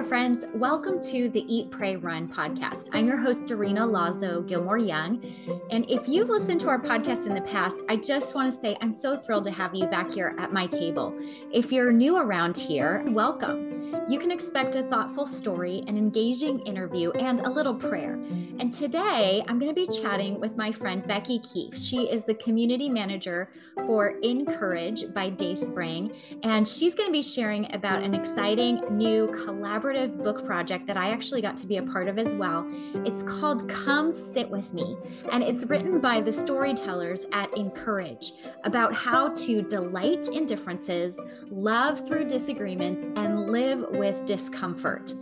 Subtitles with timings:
[0.00, 0.46] there, friends.
[0.54, 2.88] Welcome to the Eat, Pray, Run podcast.
[2.92, 5.22] I'm your host, Dorina Lazo Gilmore Young.
[5.70, 8.76] And if you've listened to our podcast in the past, I just want to say
[8.80, 11.16] I'm so thrilled to have you back here at my table.
[11.52, 13.69] If you're new around here, welcome.
[14.10, 18.14] You can expect a thoughtful story, an engaging interview, and a little prayer.
[18.58, 21.78] And today I'm going to be chatting with my friend Becky Keife.
[21.78, 23.50] She is the community manager
[23.86, 30.20] for Encourage by Dayspring, and she's going to be sharing about an exciting new collaborative
[30.24, 32.68] book project that I actually got to be a part of as well.
[33.06, 34.96] It's called Come Sit With Me,
[35.30, 38.32] and it's written by the storytellers at Encourage
[38.64, 45.12] about how to delight in differences, love through disagreements, and live with discomfort.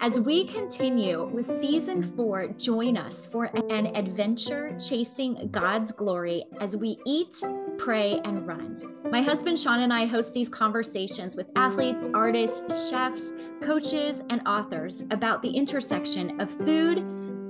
[0.00, 6.76] As we continue with season four, join us for an adventure chasing God's glory as
[6.76, 7.40] we eat,
[7.78, 8.96] pray, and run.
[9.08, 15.04] My husband Sean and I host these conversations with athletes, artists, chefs, coaches, and authors
[15.12, 16.98] about the intersection of food,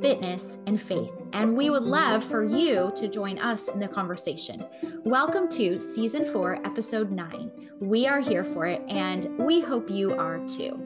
[0.05, 1.15] fitness, and faith.
[1.33, 4.63] And we would love for you to join us in the conversation.
[5.03, 7.51] Welcome to season four, episode nine.
[7.81, 10.79] We are here for it, and we hope you are too.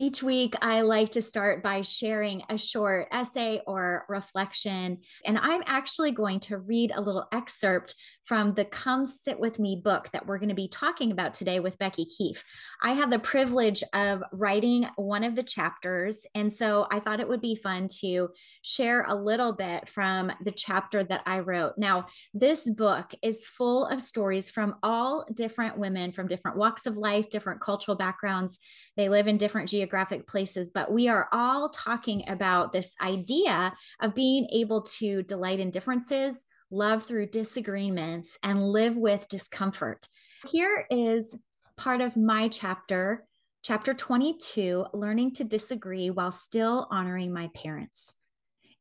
[0.00, 4.98] Each week, I like to start by sharing a short essay or reflection.
[5.24, 7.94] And I'm actually going to read a little excerpt
[8.24, 11.60] from the Come Sit With Me book that we're going to be talking about today
[11.60, 12.42] with Becky Keife.
[12.80, 16.24] I had the privilege of writing one of the chapters.
[16.34, 18.30] And so I thought it would be fun to
[18.62, 21.74] share a little bit from the chapter that I wrote.
[21.76, 26.96] Now, this book is full of stories from all different women from different walks of
[26.96, 28.58] life, different cultural backgrounds.
[28.96, 34.14] They live in different geographic places, but we are all talking about this idea of
[34.14, 40.08] being able to delight in differences love through disagreements, and live with discomfort.
[40.48, 41.36] Here is
[41.76, 43.26] part of my chapter,
[43.62, 48.16] chapter 22 Learning to Disagree While Still Honoring My Parents.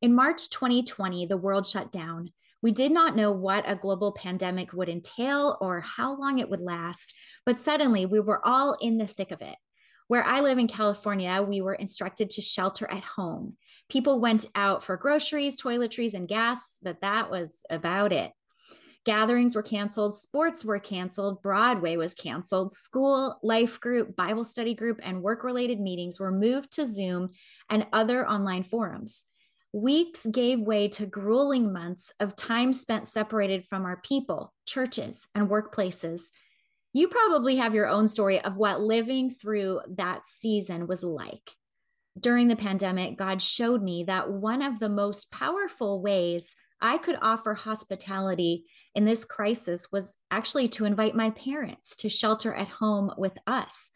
[0.01, 2.31] In March 2020, the world shut down.
[2.61, 6.61] We did not know what a global pandemic would entail or how long it would
[6.61, 7.13] last,
[7.45, 9.55] but suddenly we were all in the thick of it.
[10.11, 13.55] Where I live in California, we were instructed to shelter at home.
[13.87, 18.33] People went out for groceries, toiletries, and gas, but that was about it.
[19.05, 24.99] Gatherings were canceled, sports were canceled, Broadway was canceled, school, life group, Bible study group,
[25.01, 27.29] and work related meetings were moved to Zoom
[27.69, 29.23] and other online forums.
[29.71, 35.47] Weeks gave way to grueling months of time spent separated from our people, churches, and
[35.47, 36.31] workplaces
[36.93, 41.51] you probably have your own story of what living through that season was like.
[42.19, 47.17] During the pandemic, God showed me that one of the most powerful ways I could
[47.21, 48.65] offer hospitality
[48.95, 53.91] in this crisis was actually to invite my parents to shelter at home with us.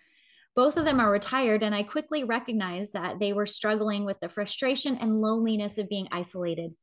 [0.55, 4.29] Both of them are retired, and I quickly recognized that they were struggling with the
[4.29, 6.73] frustration and loneliness of being isolated.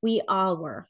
[0.00, 0.88] We all were.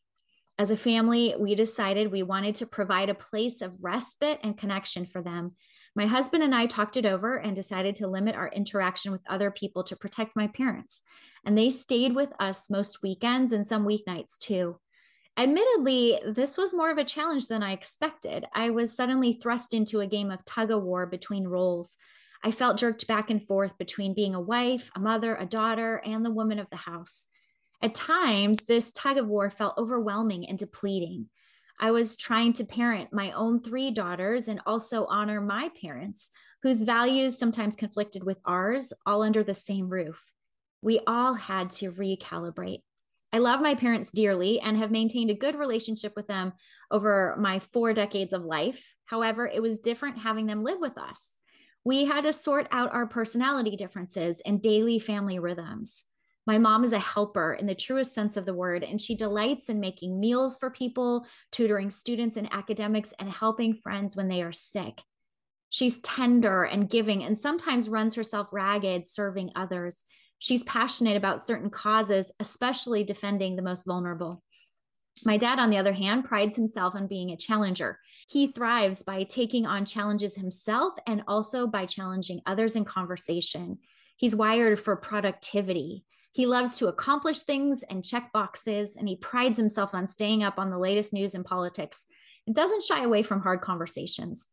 [0.58, 5.04] As a family, we decided we wanted to provide a place of respite and connection
[5.04, 5.52] for them.
[5.94, 9.50] My husband and I talked it over and decided to limit our interaction with other
[9.50, 11.02] people to protect my parents.
[11.44, 14.78] And they stayed with us most weekends and some weeknights too.
[15.38, 18.46] Admittedly, this was more of a challenge than I expected.
[18.54, 21.98] I was suddenly thrust into a game of tug of war between roles.
[22.42, 26.24] I felt jerked back and forth between being a wife, a mother, a daughter, and
[26.24, 27.28] the woman of the house.
[27.82, 31.28] At times, this tug of war felt overwhelming and depleting.
[31.78, 36.30] I was trying to parent my own three daughters and also honor my parents,
[36.62, 40.32] whose values sometimes conflicted with ours, all under the same roof.
[40.80, 42.82] We all had to recalibrate.
[43.32, 46.54] I love my parents dearly and have maintained a good relationship with them
[46.90, 48.94] over my four decades of life.
[49.04, 51.38] However, it was different having them live with us.
[51.84, 56.06] We had to sort out our personality differences and daily family rhythms.
[56.46, 59.68] My mom is a helper in the truest sense of the word, and she delights
[59.68, 64.52] in making meals for people, tutoring students and academics, and helping friends when they are
[64.52, 65.02] sick.
[65.70, 70.04] She's tender and giving, and sometimes runs herself ragged serving others.
[70.38, 74.44] She's passionate about certain causes, especially defending the most vulnerable.
[75.24, 77.98] My dad, on the other hand, prides himself on being a challenger.
[78.28, 83.78] He thrives by taking on challenges himself and also by challenging others in conversation.
[84.16, 86.04] He's wired for productivity.
[86.36, 90.58] He loves to accomplish things and check boxes, and he prides himself on staying up
[90.58, 92.08] on the latest news and politics
[92.46, 94.50] and doesn't shy away from hard conversations.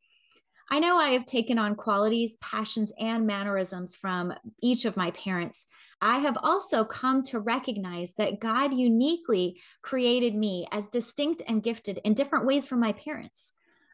[0.72, 5.68] I know I have taken on qualities, passions, and mannerisms from each of my parents.
[6.02, 12.00] I have also come to recognize that God uniquely created me as distinct and gifted
[12.06, 13.52] in different ways from my parents.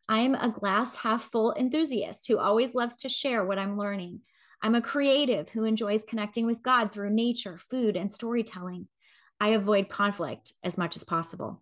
[0.07, 4.21] I am a glass half full enthusiast who always loves to share what I'm learning.
[4.61, 8.88] I'm a creative who enjoys connecting with God through nature, food, and storytelling.
[9.39, 11.61] I avoid conflict as much as possible.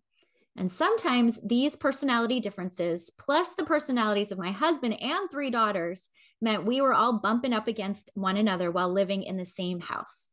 [0.58, 6.10] And sometimes these personality differences, plus the personalities of my husband and three daughters,
[6.42, 10.30] meant we were all bumping up against one another while living in the same house.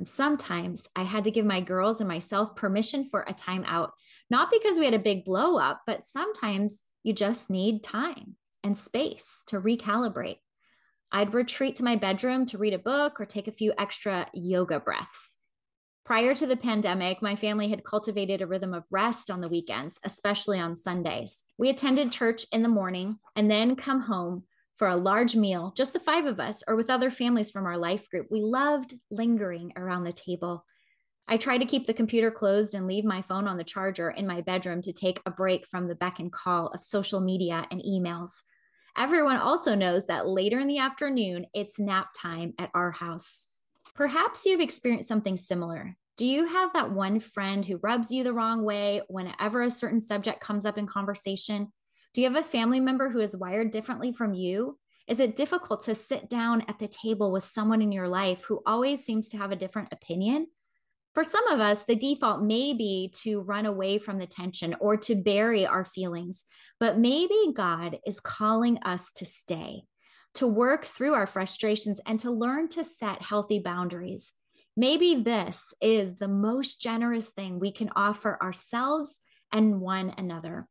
[0.00, 3.90] And sometimes I had to give my girls and myself permission for a timeout,
[4.28, 8.76] not because we had a big blow up, but sometimes you just need time and
[8.76, 10.38] space to recalibrate.
[11.10, 14.78] I'd retreat to my bedroom to read a book or take a few extra yoga
[14.78, 15.36] breaths.
[16.04, 19.98] Prior to the pandemic, my family had cultivated a rhythm of rest on the weekends,
[20.04, 21.44] especially on Sundays.
[21.58, 24.44] We attended church in the morning and then come home
[24.76, 27.76] for a large meal, just the five of us, or with other families from our
[27.76, 28.28] life group.
[28.30, 30.64] We loved lingering around the table.
[31.26, 34.26] I try to keep the computer closed and leave my phone on the charger in
[34.26, 37.82] my bedroom to take a break from the beck and call of social media and
[37.82, 38.30] emails.
[38.96, 43.46] Everyone also knows that later in the afternoon, it's nap time at our house.
[43.94, 45.96] Perhaps you've experienced something similar.
[46.16, 50.00] Do you have that one friend who rubs you the wrong way whenever a certain
[50.00, 51.72] subject comes up in conversation?
[52.12, 54.78] Do you have a family member who is wired differently from you?
[55.06, 58.62] Is it difficult to sit down at the table with someone in your life who
[58.66, 60.48] always seems to have a different opinion?
[61.18, 64.96] For some of us, the default may be to run away from the tension or
[64.98, 66.44] to bury our feelings,
[66.78, 69.82] but maybe God is calling us to stay
[70.34, 74.32] to work through our frustrations and to learn to set healthy boundaries.
[74.76, 79.18] Maybe this is the most generous thing we can offer ourselves
[79.50, 80.68] and one another.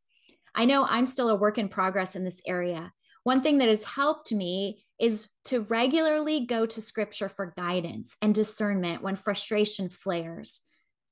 [0.54, 2.94] I know I'm still a work in progress in this area.
[3.22, 8.34] One thing that has helped me is to regularly go to scripture for guidance and
[8.34, 10.62] discernment when frustration flares.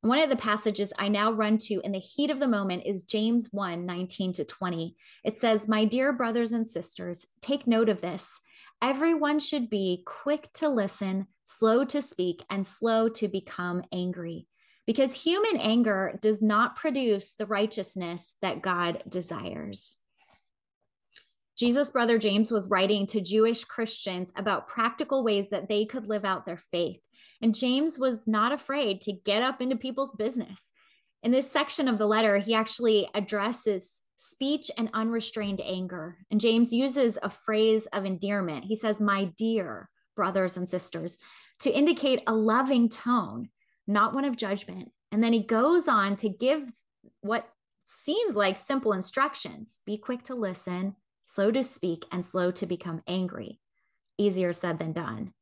[0.02, 3.02] One of the passages I now run to in the heat of the moment is
[3.02, 4.94] James 1 19 to 20.
[5.24, 8.40] It says, My dear brothers and sisters, take note of this.
[8.82, 14.46] Everyone should be quick to listen, slow to speak, and slow to become angry,
[14.86, 19.98] because human anger does not produce the righteousness that God desires.
[21.56, 26.24] Jesus' brother James was writing to Jewish Christians about practical ways that they could live
[26.24, 27.00] out their faith.
[27.40, 30.72] And James was not afraid to get up into people's business.
[31.22, 36.18] In this section of the letter, he actually addresses speech and unrestrained anger.
[36.30, 38.64] And James uses a phrase of endearment.
[38.64, 41.18] He says, My dear brothers and sisters,
[41.60, 43.48] to indicate a loving tone,
[43.86, 44.90] not one of judgment.
[45.10, 46.70] And then he goes on to give
[47.20, 47.48] what
[47.84, 50.96] seems like simple instructions be quick to listen,
[51.26, 53.60] slow to speak, and slow to become angry.
[54.16, 55.34] Easier said than done.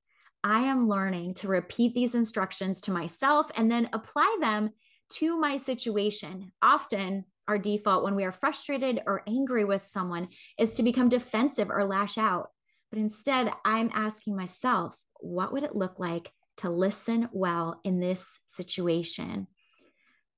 [0.42, 4.70] I am learning to repeat these instructions to myself and then apply them
[5.10, 6.52] to my situation.
[6.60, 10.28] Often, our default when we are frustrated or angry with someone
[10.58, 12.48] is to become defensive or lash out.
[12.90, 18.40] But instead, I'm asking myself, what would it look like to listen well in this
[18.46, 19.46] situation?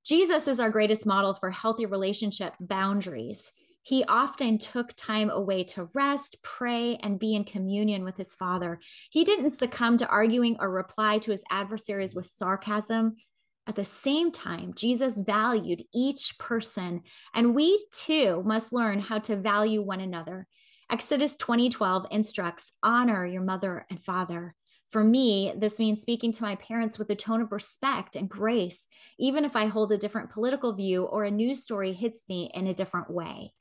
[0.05, 3.51] Jesus is our greatest model for healthy relationship boundaries.
[3.87, 8.81] He often took time away to rest, pray, and be in communion with his Father.
[9.09, 13.15] He didn't succumb to arguing or reply to his adversaries with sarcasm.
[13.65, 17.03] At the same time, Jesus valued each person,
[17.33, 20.49] and we too must learn how to value one another.
[20.91, 24.53] Exodus 20:12 instructs, "Honor your mother and father."
[24.89, 28.89] For me, this means speaking to my parents with a tone of respect and grace,
[29.17, 32.67] even if I hold a different political view or a news story hits me in
[32.67, 33.53] a different way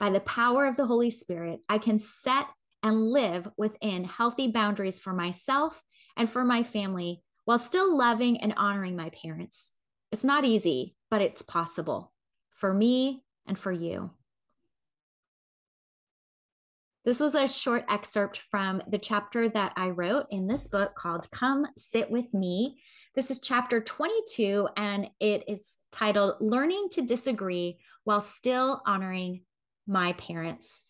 [0.00, 2.46] by the power of the Holy Spirit, I can set
[2.82, 5.82] and live within healthy boundaries for myself
[6.16, 9.72] and for my family while still loving and honoring my parents.
[10.10, 12.12] It's not easy, but it's possible
[12.50, 14.10] for me and for you.
[17.04, 21.30] This was a short excerpt from the chapter that I wrote in this book called
[21.30, 22.80] Come Sit With Me.
[23.14, 29.42] This is chapter 22, and it is titled Learning to Disagree While Still Honoring
[29.90, 30.84] my parents.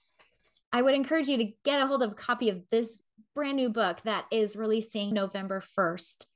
[0.73, 3.03] I would encourage you to get a hold of a copy of this
[3.35, 6.27] brand new book that is releasing November 1st,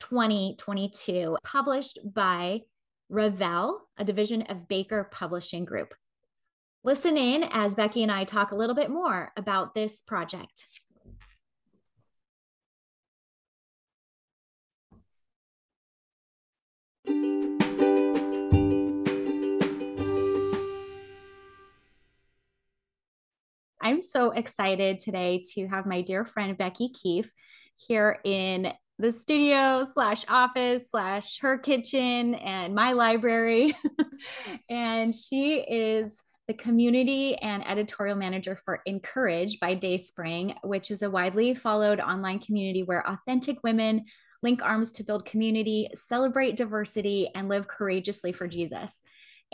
[0.00, 2.60] 2022, published by
[3.08, 5.92] Revell, a division of Baker Publishing Group.
[6.84, 10.66] Listen in as Becky and I talk a little bit more about this project.
[23.84, 27.28] I'm so excited today to have my dear friend Becky Keife
[27.76, 33.76] here in the studio slash office slash her kitchen and my library.
[34.70, 41.10] and she is the community and editorial manager for Encourage by Dayspring, which is a
[41.10, 44.06] widely followed online community where authentic women
[44.42, 49.02] link arms to build community, celebrate diversity, and live courageously for Jesus.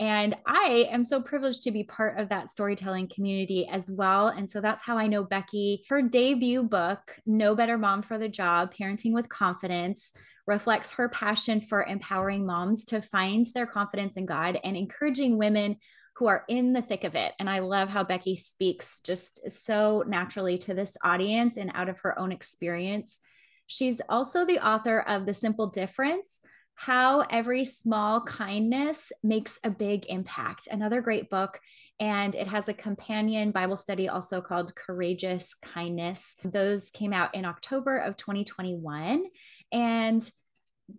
[0.01, 4.29] And I am so privileged to be part of that storytelling community as well.
[4.29, 5.83] And so that's how I know Becky.
[5.89, 10.11] Her debut book, No Better Mom for the Job Parenting with Confidence,
[10.47, 15.77] reflects her passion for empowering moms to find their confidence in God and encouraging women
[16.15, 17.33] who are in the thick of it.
[17.37, 21.99] And I love how Becky speaks just so naturally to this audience and out of
[21.99, 23.19] her own experience.
[23.67, 26.41] She's also the author of The Simple Difference
[26.75, 31.59] How Every Small Kindness Makes a Big Impact, another great book.
[31.99, 36.35] And it has a companion Bible study also called Courageous Kindness.
[36.43, 39.23] Those came out in October of 2021.
[39.71, 40.31] And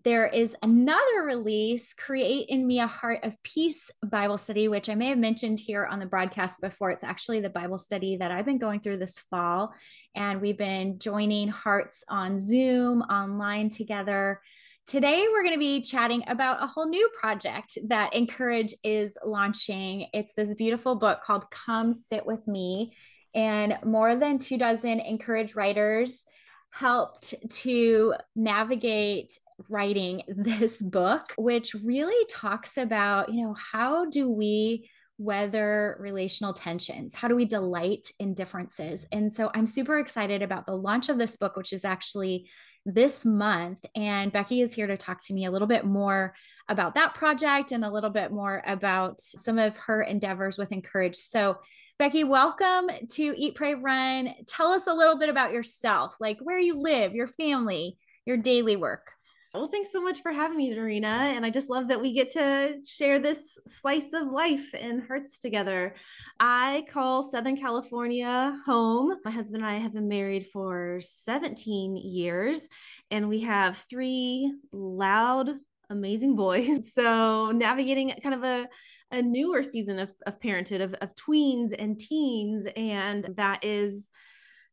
[0.04, 4.94] there is another release, Create in Me a Heart of Peace Bible Study, which I
[4.94, 6.90] may have mentioned here on the broadcast before.
[6.90, 9.74] It's actually the Bible study that I've been going through this fall.
[10.14, 14.40] And we've been joining hearts on Zoom, online together.
[14.86, 20.08] Today, we're going to be chatting about a whole new project that Encourage is launching.
[20.12, 22.92] It's this beautiful book called Come Sit With Me.
[23.34, 26.26] And more than two dozen Encourage writers
[26.70, 29.38] helped to navigate
[29.70, 34.90] writing this book, which really talks about, you know, how do we
[35.22, 37.14] weather relational tensions?
[37.14, 39.06] How do we delight in differences?
[39.12, 42.48] And so I'm super excited about the launch of this book, which is actually
[42.84, 43.84] this month.
[43.94, 46.34] And Becky is here to talk to me a little bit more
[46.68, 51.16] about that project and a little bit more about some of her endeavors with Encourage.
[51.16, 51.58] So,
[51.98, 54.34] Becky, welcome to Eat, Pray, Run.
[54.48, 58.76] Tell us a little bit about yourself, like where you live, your family, your daily
[58.76, 59.12] work.
[59.54, 61.04] Well, thanks so much for having me, Dorina.
[61.04, 65.38] And I just love that we get to share this slice of life and hearts
[65.38, 65.94] together.
[66.40, 69.14] I call Southern California home.
[69.26, 72.66] My husband and I have been married for 17 years,
[73.10, 75.50] and we have three loud,
[75.90, 76.90] amazing boys.
[76.94, 78.68] So, navigating kind of a,
[79.10, 82.66] a newer season of, of parenthood, of, of tweens and teens.
[82.74, 84.08] And that is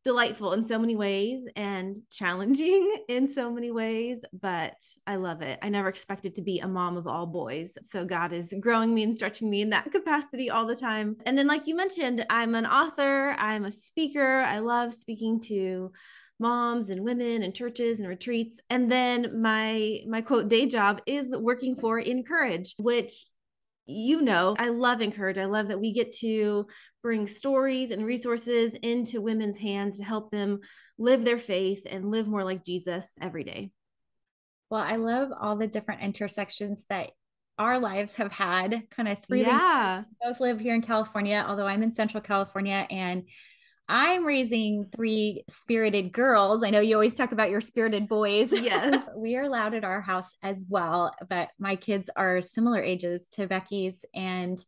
[0.09, 4.73] delightful in so many ways and challenging in so many ways, but
[5.05, 5.59] I love it.
[5.61, 7.77] I never expected to be a mom of all boys.
[7.83, 11.17] So God is growing me and stretching me in that capacity all the time.
[11.27, 14.39] And then, like you mentioned, I'm an author, I'm a speaker.
[14.39, 15.91] I love speaking to
[16.39, 21.35] moms and women and churches and retreats and then my my quote day job is
[21.35, 23.25] working for encourage which
[23.89, 25.38] you know, I love Encourage.
[25.38, 26.67] I love that we get to
[27.01, 30.60] bring stories and resources into women's hands to help them
[30.98, 33.72] live their faith and live more like Jesus every day.
[34.69, 37.12] Well, I love all the different intersections that
[37.58, 40.03] our lives have had kind of through yeah.
[40.22, 43.24] the both live here in California, although I'm in Central California and
[43.91, 46.63] I'm raising three spirited girls.
[46.63, 48.53] I know you always talk about your spirited boys.
[48.53, 49.10] Yes.
[49.17, 53.48] we are loud at our house as well, but my kids are similar ages to
[53.48, 54.05] Becky's.
[54.13, 54.63] And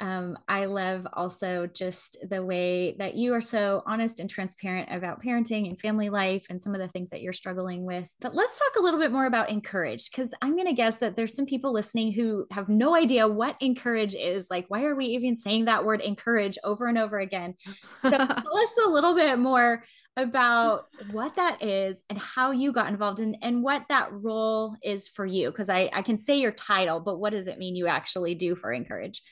[0.00, 5.22] um, I love also just the way that you are so honest and transparent about
[5.22, 8.10] parenting and family life and some of the things that you're struggling with.
[8.20, 11.14] But let's talk a little bit more about encourage because I'm going to guess that
[11.14, 14.48] there's some people listening who have no idea what encourage is.
[14.50, 17.54] Like, why are we even saying that word encourage over and over again?
[18.02, 19.84] So tell us a little bit more
[20.16, 25.08] about what that is and how you got involved in and what that role is
[25.08, 27.88] for you because I, I can say your title but what does it mean you
[27.88, 29.22] actually do for encourage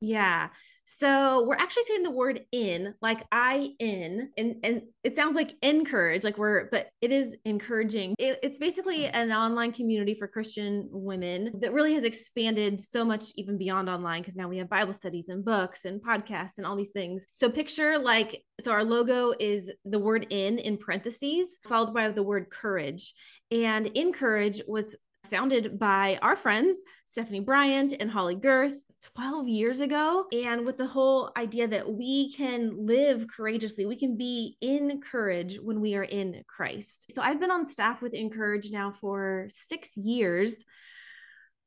[0.00, 0.48] yeah.
[0.90, 5.52] So we're actually saying the word in, like I in, and and it sounds like
[5.60, 8.14] encourage, like we're, but it is encouraging.
[8.18, 9.10] It, it's basically mm.
[9.12, 14.22] an online community for Christian women that really has expanded so much even beyond online
[14.22, 17.26] because now we have Bible studies and books and podcasts and all these things.
[17.34, 22.22] So picture like, so our logo is the word in in parentheses, followed by the
[22.22, 23.12] word courage.
[23.50, 24.96] And encourage was
[25.30, 28.78] founded by our friends, Stephanie Bryant and Holley Gerth
[29.14, 30.26] 12 years ago.
[30.32, 35.58] And with the whole idea that we can live courageously, we can be in courage
[35.62, 37.06] when we are in Christ.
[37.10, 40.64] So I've been on staff with Encourage now for six years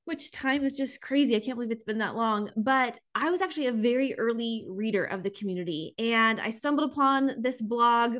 [0.06, 1.36] which time is just crazy.
[1.36, 2.50] I can't believe it's been that long.
[2.58, 5.94] But I was actually a very early reader of the community.
[6.00, 8.18] And I stumbled upon this blog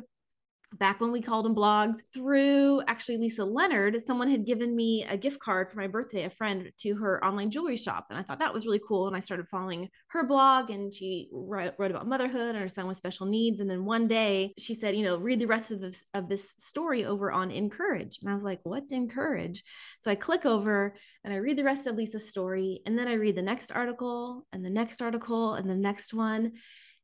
[0.78, 5.16] back when we called them blogs through actually Lisa Leonard, someone had given me a
[5.16, 8.06] gift card for my birthday, a friend to her online jewelry shop.
[8.10, 9.06] And I thought that was really cool.
[9.06, 12.86] And I started following her blog and she wrote, wrote about motherhood and her son
[12.86, 13.60] with special needs.
[13.60, 16.54] And then one day she said, you know, read the rest of this, of this
[16.58, 18.18] story over on Encourage.
[18.20, 19.62] And I was like, what's Encourage?
[20.00, 22.80] So I click over and I read the rest of Lisa's story.
[22.86, 26.52] And then I read the next article and the next article and the next one.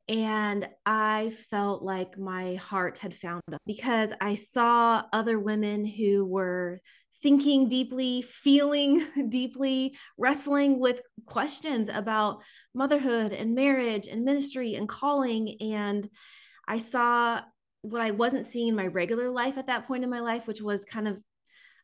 [0.08, 6.80] And I felt like my heart had found because I saw other women who were
[7.22, 12.42] thinking deeply, feeling deeply, wrestling with questions about
[12.74, 15.56] motherhood and marriage and ministry and calling.
[15.60, 16.08] And
[16.66, 17.40] I saw
[17.82, 20.62] what I wasn't seeing in my regular life at that point in my life, which
[20.62, 21.18] was kind of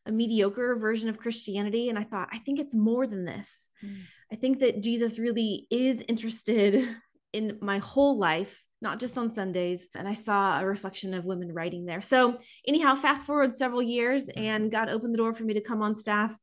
[0.05, 1.89] a mediocre version of Christianity.
[1.89, 3.69] And I thought, I think it's more than this.
[3.83, 4.01] Mm.
[4.31, 6.87] I think that Jesus really is interested
[7.35, 9.87] in my whole life, not just on Sundays.
[9.93, 12.01] And I saw a reflection of women writing there.
[12.01, 14.39] So, anyhow, fast forward several years, mm-hmm.
[14.39, 16.33] and God opened the door for me to come on staff.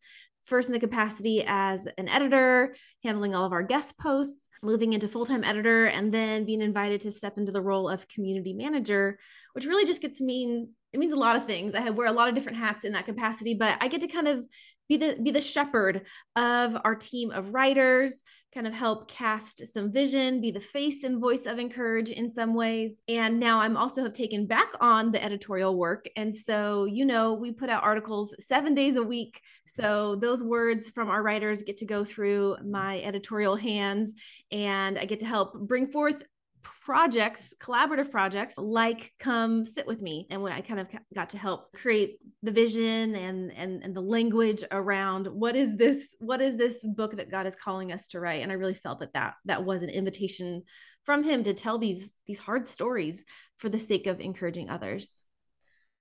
[0.45, 5.09] First, in the capacity as an editor, handling all of our guest posts, moving into
[5.09, 9.19] full time editor, and then being invited to step into the role of community manager,
[9.55, 11.75] which really just gets mean it means a lot of things.
[11.75, 14.09] I have wear a lot of different hats in that capacity, but I get to
[14.09, 14.45] kind of
[14.99, 16.03] be the be the shepherd
[16.37, 18.23] of our team of writers,
[18.55, 22.55] kind of help cast some vision, be the face and voice of encourage in some
[22.55, 23.01] ways.
[23.09, 26.07] And now I'm also have taken back on the editorial work.
[26.17, 29.41] And so, you know, we put out articles seven days a week.
[29.67, 34.13] So those words from our writers get to go through my editorial hands
[34.51, 36.23] and I get to help bring forth
[36.63, 40.27] projects, collaborative projects like Come Sit With Me.
[40.31, 44.01] And when I kind of got to help create the vision and, and, and the
[44.01, 48.21] language around what is this, what is this book that God is calling us to
[48.21, 48.43] write?
[48.43, 50.63] And I really felt that that, that was an invitation
[51.05, 53.25] from him to tell these, these hard stories
[53.59, 55.23] for the sake of encouraging others.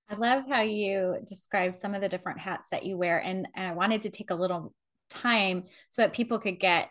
[0.10, 3.20] I love how you describe some of the different hats that you wear.
[3.20, 4.74] And, and I wanted to take a little
[5.10, 6.90] time so that people could get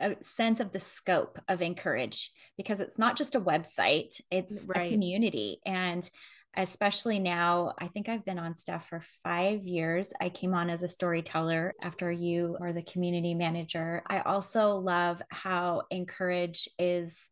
[0.00, 4.86] a sense of the scope of encourage because it's not just a website, it's right.
[4.86, 5.60] a community.
[5.64, 6.08] And
[6.56, 10.12] especially now, I think I've been on staff for five years.
[10.20, 14.02] I came on as a storyteller after you are the community manager.
[14.08, 17.30] I also love how Encourage is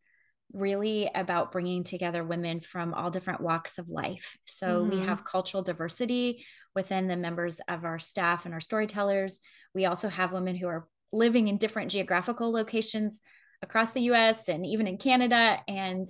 [0.53, 4.37] really about bringing together women from all different walks of life.
[4.45, 4.99] So mm-hmm.
[4.99, 9.41] we have cultural diversity within the members of our staff and our storytellers.
[9.75, 13.21] We also have women who are living in different geographical locations
[13.61, 16.05] across the US and even in Canada and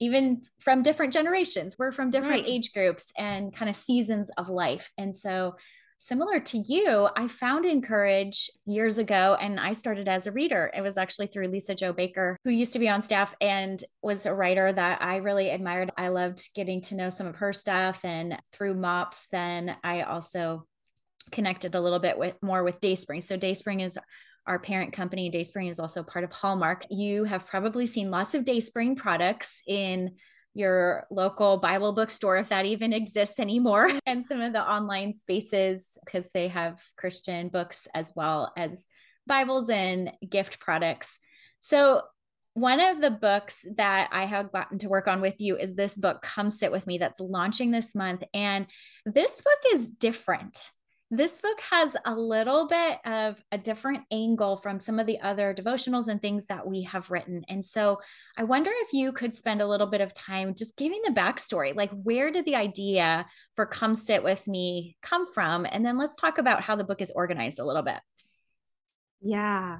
[0.00, 1.76] even from different generations.
[1.78, 2.50] We're from different right.
[2.50, 4.90] age groups and kind of seasons of life.
[4.96, 5.56] And so
[5.98, 10.70] similar to you, I found Encourage years ago and I started as a reader.
[10.74, 14.32] It was actually through Lisa-Jo Baker, who used to be on staff and was a
[14.32, 15.92] writer that I really admired.
[15.98, 18.00] I loved getting to know some of her stuff.
[18.02, 20.66] And through MOPS, then I also
[21.30, 23.20] connected a little bit with more with Dayspring.
[23.20, 23.98] So Dayspring is
[24.46, 26.82] our parent company, Dayspring, is also part of Hallmark.
[26.90, 30.16] You have probably seen lots of Dayspring products in
[30.54, 35.96] your local Bible bookstore, if that even exists anymore, and some of the online spaces
[36.04, 38.86] because they have Christian books as well as
[39.26, 41.20] Bibles and gift products.
[41.60, 42.02] So,
[42.54, 45.96] one of the books that I have gotten to work on with you is this
[45.96, 48.24] book, Come Sit With Me, that's launching this month.
[48.34, 48.66] And
[49.06, 50.70] this book is different
[51.12, 55.52] this book has a little bit of a different angle from some of the other
[55.52, 57.44] devotionals and things that we have written.
[57.48, 58.00] And so
[58.36, 61.74] I wonder if you could spend a little bit of time just giving the backstory
[61.74, 65.66] like, where did the idea for Come Sit With Me come from?
[65.68, 67.98] And then let's talk about how the book is organized a little bit.
[69.20, 69.78] Yeah.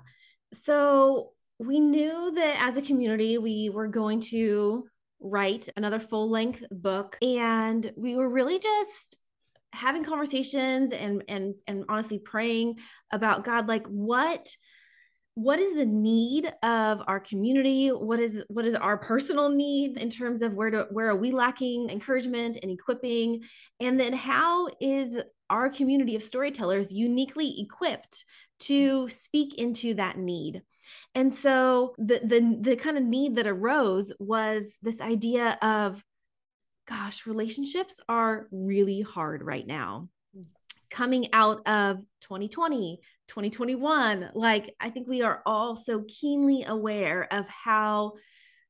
[0.53, 4.89] So we knew that as a community, we were going to
[5.21, 7.19] write another full length book.
[7.23, 9.20] And we were really just
[9.73, 12.79] having conversations and and and honestly praying
[13.13, 14.49] about God like what
[15.35, 17.89] what is the need of our community?
[17.89, 21.31] What is what is our personal need in terms of where to where are we
[21.31, 23.43] lacking encouragement and equipping?
[23.79, 28.25] And then how is our community of storytellers uniquely equipped
[28.61, 30.63] to speak into that need?
[31.15, 36.05] And so the the the kind of need that arose was this idea of
[36.91, 40.09] gosh, relationships are really hard right now.
[40.35, 40.43] Hmm.
[40.91, 47.49] Coming out of 2020, 2021, like I think we are all so keenly aware of
[47.49, 48.15] how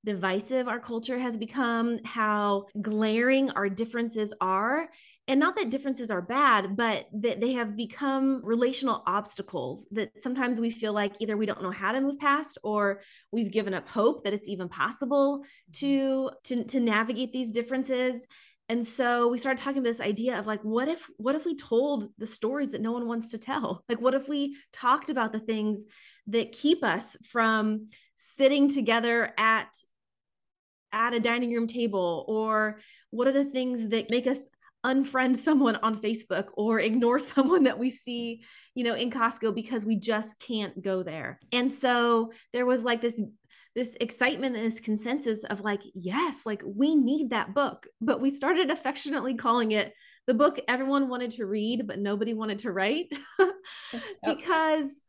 [0.05, 4.89] divisive our culture has become, how glaring our differences are.
[5.29, 10.59] And not that differences are bad, but that they have become relational obstacles that sometimes
[10.59, 13.89] we feel like either we don't know how to move past or we've given up
[13.89, 16.35] hope that it's even possible to mm-hmm.
[16.45, 18.27] to, to navigate these differences.
[18.69, 21.57] and so we started talking about this idea of like what if what if we
[21.57, 25.33] told the stories that no one wants to tell like what if we talked about
[25.33, 25.85] the things
[26.27, 29.69] that keep us from sitting together at
[30.93, 32.79] at a dining room table or
[33.11, 34.39] what are the things that make us
[34.85, 38.43] unfriend someone on Facebook or ignore someone that we see,
[38.75, 41.39] you know, in Costco because we just can't go there.
[41.53, 43.21] And so there was like this
[43.77, 47.87] this excitement and this consensus of like, yes, like we need that book.
[48.01, 49.93] But we started affectionately calling it
[50.27, 53.13] the book everyone wanted to read, but nobody wanted to write
[54.25, 55.01] because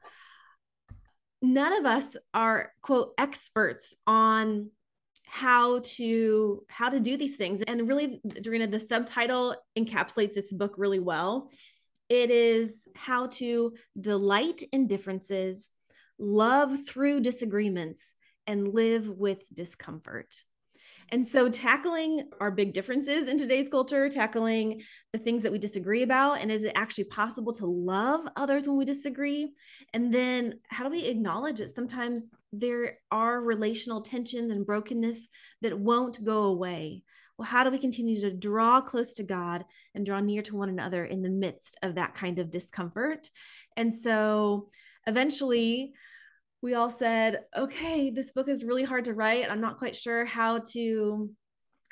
[1.41, 4.69] none of us are quote experts on
[5.33, 7.63] how to how to do these things.
[7.65, 11.49] And really Dorina the subtitle encapsulates this book really well.
[12.09, 15.69] It is how to delight in differences
[16.19, 18.13] love through disagreements
[18.45, 20.35] and live with discomfort
[21.11, 26.03] and so, tackling our big differences in today's culture, tackling the things that we disagree
[26.03, 29.51] about, and is it actually possible to love others when we disagree?
[29.93, 35.27] And then, how do we acknowledge that sometimes there are relational tensions and brokenness
[35.61, 37.03] that won't go away?
[37.37, 40.69] Well, how do we continue to draw close to God and draw near to one
[40.69, 43.29] another in the midst of that kind of discomfort?
[43.75, 44.69] And so,
[45.05, 45.91] eventually,
[46.61, 49.49] we all said, okay, this book is really hard to write.
[49.49, 51.31] I'm not quite sure how to,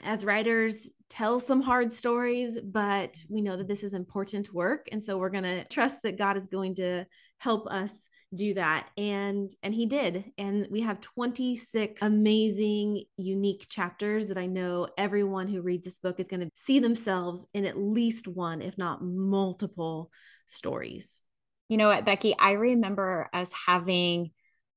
[0.04, 4.88] as writers, tell some hard stories, but we know that this is important work.
[4.92, 7.06] And so we're going to trust that God is going to
[7.40, 14.28] help us do that and and he did and we have 26 amazing unique chapters
[14.28, 17.76] that i know everyone who reads this book is going to see themselves in at
[17.76, 20.12] least one if not multiple
[20.46, 21.22] stories
[21.70, 24.30] you know what becky i remember us having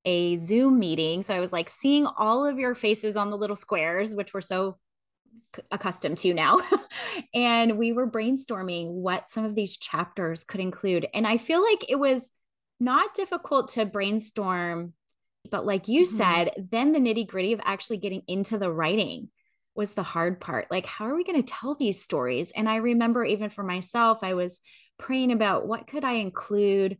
[0.04, 1.22] a Zoom meeting.
[1.22, 4.40] So I was like seeing all of your faces on the little squares, which we're
[4.40, 4.78] so
[5.70, 6.60] accustomed to now.
[7.34, 11.06] and we were brainstorming what some of these chapters could include.
[11.14, 12.32] And I feel like it was
[12.80, 14.94] not difficult to brainstorm,
[15.50, 16.16] but like you mm-hmm.
[16.16, 19.28] said, then the nitty gritty of actually getting into the writing
[19.74, 20.70] was the hard part.
[20.70, 22.52] Like, how are we going to tell these stories?
[22.54, 24.60] And I remember even for myself, I was
[24.98, 26.98] praying about what could I include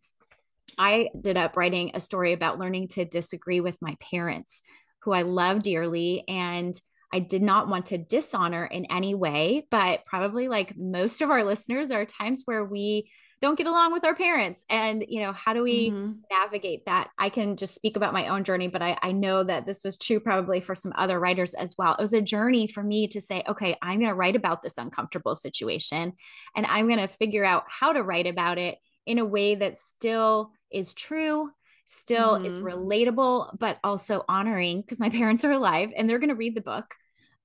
[0.78, 4.62] I ended up writing a story about learning to disagree with my parents,
[5.02, 6.24] who I love dearly.
[6.28, 6.74] And
[7.12, 11.44] I did not want to dishonor in any way, but probably like most of our
[11.44, 13.10] listeners, are times where we
[13.42, 14.64] don't get along with our parents.
[14.70, 16.12] And, you know, how do we mm-hmm.
[16.30, 17.10] navigate that?
[17.18, 19.98] I can just speak about my own journey, but I, I know that this was
[19.98, 21.94] true probably for some other writers as well.
[21.94, 24.78] It was a journey for me to say, okay, I'm going to write about this
[24.78, 26.12] uncomfortable situation
[26.54, 29.76] and I'm going to figure out how to write about it in a way that
[29.76, 31.50] still is true,
[31.84, 32.46] still mm-hmm.
[32.46, 36.54] is relatable, but also honoring because my parents are alive and they're going to read
[36.54, 36.94] the book.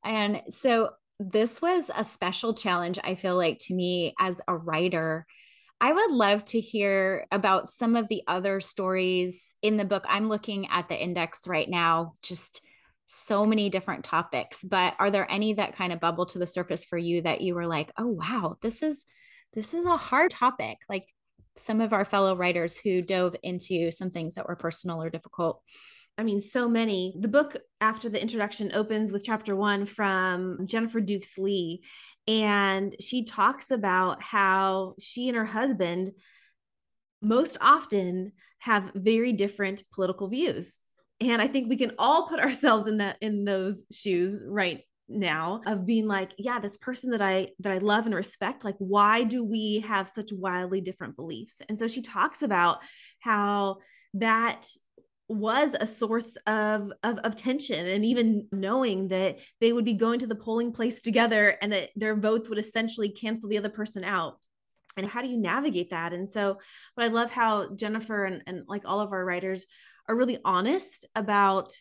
[0.03, 5.25] And so this was a special challenge, I feel like, to me as a writer.
[5.79, 10.05] I would love to hear about some of the other stories in the book.
[10.07, 12.61] I'm looking at the index right now, just
[13.07, 16.83] so many different topics, but are there any that kind of bubble to the surface
[16.83, 19.05] for you that you were like, "Oh wow, this is
[19.53, 21.07] this is a hard topic." Like
[21.59, 25.61] some of our fellow writers who dove into some things that were personal or difficult.
[26.17, 27.15] I mean, so many.
[27.19, 31.83] The book, after the introduction, opens with chapter one from Jennifer Dukes Lee.
[32.27, 36.11] And she talks about how she and her husband
[37.21, 40.79] most often have very different political views.
[41.19, 45.61] And I think we can all put ourselves in that in those shoes right now
[45.65, 49.23] of being like yeah this person that i that i love and respect like why
[49.23, 51.61] do we have such wildly different beliefs?
[51.69, 52.79] And so she talks about
[53.19, 53.77] how
[54.15, 54.67] that
[55.29, 60.19] was a source of, of of tension and even knowing that they would be going
[60.19, 64.03] to the polling place together and that their votes would essentially cancel the other person
[64.03, 64.39] out.
[64.95, 66.13] And how do you navigate that?
[66.13, 66.59] And so
[66.95, 69.65] but i love how jennifer and, and like all of our writers
[70.07, 71.73] are really honest about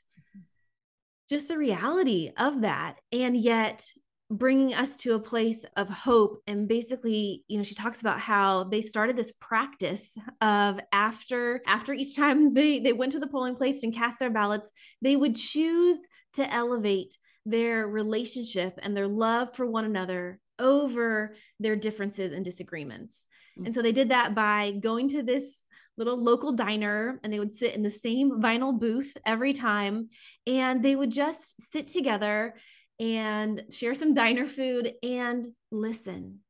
[1.29, 3.01] just the reality of that.
[3.13, 3.85] And yet,
[4.31, 8.65] bringing us to a place of hope and basically you know she talks about how
[8.65, 13.55] they started this practice of after after each time they they went to the polling
[13.55, 15.99] place and cast their ballots they would choose
[16.33, 23.27] to elevate their relationship and their love for one another over their differences and disagreements
[23.57, 23.67] mm-hmm.
[23.67, 25.63] and so they did that by going to this
[25.97, 30.09] little local diner and they would sit in the same vinyl booth every time.
[30.47, 32.55] And they would just sit together
[32.99, 36.41] and share some diner food and listen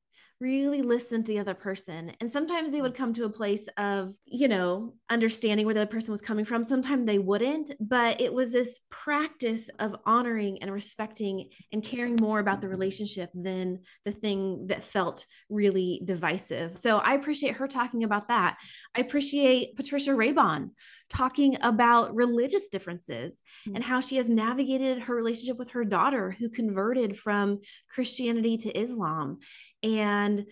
[0.41, 2.13] really listen to the other person.
[2.21, 2.83] And sometimes they mm.
[2.83, 6.45] would come to a place of, you know, understanding where the other person was coming
[6.45, 6.65] from.
[6.65, 12.39] Sometimes they wouldn't, but it was this practice of honoring and respecting and caring more
[12.39, 12.77] about the mm-hmm.
[12.77, 16.77] relationship than the thing that felt really divisive.
[16.77, 18.59] So I appreciate her talking about that.
[18.95, 20.71] I appreciate Patricia Raybon
[21.09, 23.77] talking about religious differences mm-hmm.
[23.77, 28.79] and how she has navigated her relationship with her daughter who converted from Christianity to
[28.79, 29.39] Islam
[29.83, 30.45] and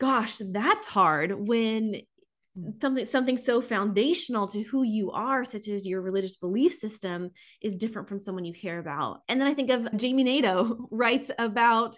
[0.00, 2.02] gosh, that's hard when
[2.80, 7.76] something something so foundational to who you are such as your religious belief system is
[7.76, 11.96] different from someone you care about and then i think of Jami Nato writes about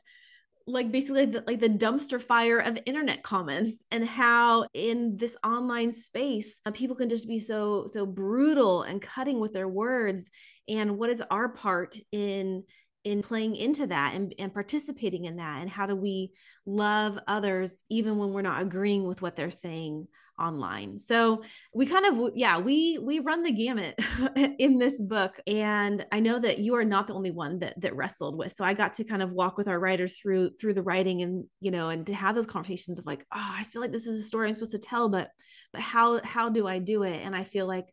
[0.67, 5.93] like basically the, like the dumpster fire of internet comments and how in this online
[5.93, 10.31] space uh, people can just be so so brutal and cutting with their words.
[10.69, 12.65] And what is our part in
[13.03, 15.61] in playing into that and, and participating in that?
[15.61, 16.33] And how do we
[16.67, 20.07] love others even when we're not agreeing with what they're saying
[20.41, 20.99] online.
[20.99, 21.43] So
[21.75, 23.99] we kind of yeah we we run the gamut
[24.59, 27.95] in this book and i know that you are not the only one that that
[27.95, 28.55] wrestled with.
[28.55, 31.45] So i got to kind of walk with our writers through through the writing and
[31.61, 34.25] you know and to have those conversations of like oh i feel like this is
[34.25, 35.31] a story i'm supposed to tell but
[35.73, 37.21] but how how do i do it?
[37.25, 37.87] And i feel like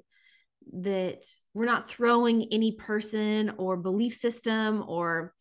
[0.73, 5.33] that we're not throwing any person or belief system or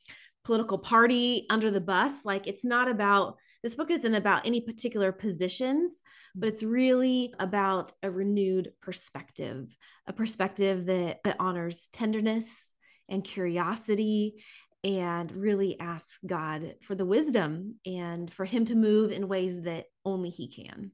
[0.45, 2.25] political party under the bus.
[2.25, 6.01] Like it's not about this book isn't about any particular positions,
[6.37, 6.41] mm.
[6.41, 9.77] but it's really about a renewed perspective,
[10.07, 12.73] a perspective that, that honors tenderness
[13.09, 14.37] and curiosity
[14.85, 19.87] and really asks God for the wisdom and for him to move in ways that
[20.05, 20.93] only he can.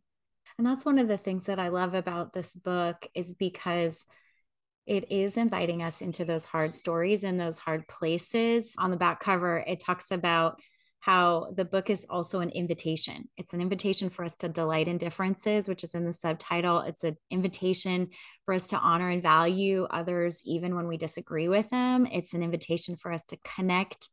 [0.57, 4.07] And that's one of the things that I love about this book is because
[4.87, 8.75] it is inviting us into those hard stories and those hard places.
[8.79, 10.59] On the back cover, it talks about
[11.03, 13.29] how the book is also an invitation.
[13.37, 16.79] It's an invitation for us to delight in differences, which is in the subtitle.
[16.83, 18.11] It's an invitation
[18.45, 22.07] for us to honor and value others, even when we disagree with them.
[22.07, 24.11] It's an invitation for us to connect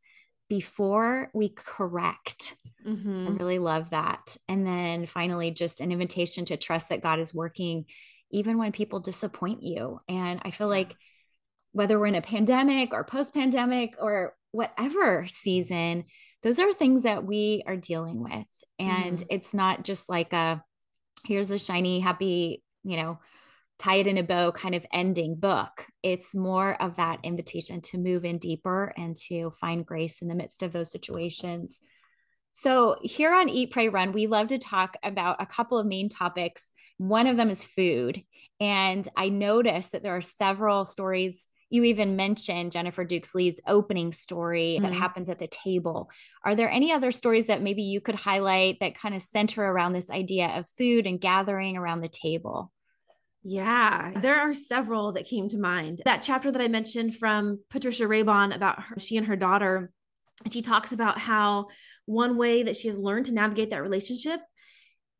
[0.48, 2.56] before we correct.
[2.84, 3.28] Mm-hmm.
[3.28, 4.36] I really love that.
[4.48, 7.84] And then finally, just an invitation to trust that God is working
[8.32, 10.00] even when people disappoint you.
[10.08, 10.96] And I feel like
[11.70, 16.06] whether we're in a pandemic or post pandemic or whatever season,
[16.42, 18.48] those are things that we are dealing with.
[18.78, 19.26] And mm-hmm.
[19.30, 20.62] it's not just like a
[21.24, 23.18] here's a shiny, happy, you know,
[23.78, 25.86] tie it in a bow kind of ending book.
[26.02, 30.34] It's more of that invitation to move in deeper and to find grace in the
[30.34, 31.82] midst of those situations.
[32.52, 36.08] So, here on Eat, Pray, Run, we love to talk about a couple of main
[36.08, 36.72] topics.
[36.98, 38.22] One of them is food.
[38.58, 41.48] And I noticed that there are several stories.
[41.70, 44.84] You even mentioned Jennifer Dukes Lee's opening story mm-hmm.
[44.84, 46.10] that happens at the table.
[46.44, 49.92] Are there any other stories that maybe you could highlight that kind of center around
[49.92, 52.72] this idea of food and gathering around the table?
[53.42, 56.02] Yeah, there are several that came to mind.
[56.04, 59.92] That chapter that I mentioned from Patricia Raybon about her, she and her daughter,
[60.50, 61.68] she talks about how
[62.04, 64.40] one way that she has learned to navigate that relationship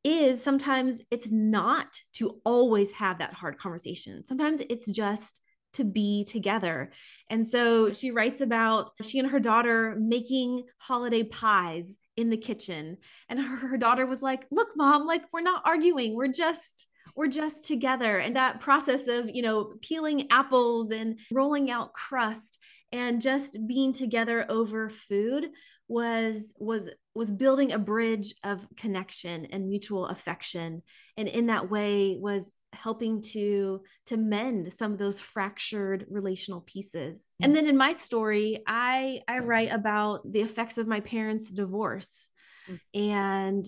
[0.03, 4.27] is sometimes it's not to always have that hard conversation.
[4.27, 5.41] Sometimes it's just
[5.75, 6.91] to be together.
[7.29, 12.99] And so she writes about she and her daughter making holiday pies in the kitchen.
[13.29, 16.15] And her, her daughter was like, Look, mom, like we're not arguing.
[16.15, 21.71] We're just we're just together and that process of you know peeling apples and rolling
[21.71, 22.59] out crust
[22.93, 25.49] and just being together over food
[25.89, 30.83] was was was building a bridge of connection and mutual affection
[31.17, 37.33] and in that way was helping to to mend some of those fractured relational pieces.
[37.43, 42.29] And then in my story i i write about the effects of my parents divorce
[42.69, 43.01] mm-hmm.
[43.01, 43.67] and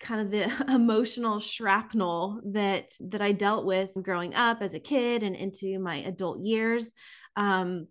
[0.00, 5.22] kind of the emotional shrapnel that that i dealt with growing up as a kid
[5.22, 6.92] and into my adult years.
[7.36, 7.88] Um,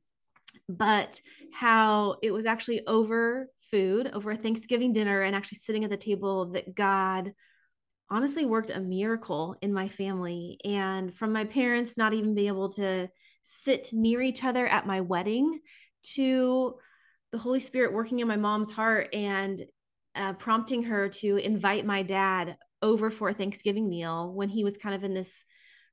[0.67, 1.21] but
[1.53, 5.97] how it was actually over food, over a Thanksgiving dinner, and actually sitting at the
[5.97, 7.33] table that God
[8.09, 10.59] honestly worked a miracle in my family.
[10.63, 13.09] And from my parents not even being able to
[13.43, 15.59] sit near each other at my wedding
[16.13, 16.75] to
[17.31, 19.61] the Holy Spirit working in my mom's heart and
[20.15, 24.77] uh, prompting her to invite my dad over for a Thanksgiving meal when he was
[24.77, 25.43] kind of in this